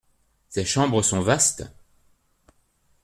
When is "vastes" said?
1.21-1.63